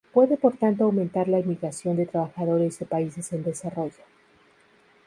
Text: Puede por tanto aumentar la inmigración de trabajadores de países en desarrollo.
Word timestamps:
Puede 0.13 0.35
por 0.35 0.57
tanto 0.57 0.85
aumentar 0.85 1.27
la 1.27 1.37
inmigración 1.37 1.95
de 1.95 2.07
trabajadores 2.07 2.79
de 2.79 2.87
países 2.87 3.31
en 3.33 3.43
desarrollo. 3.43 4.01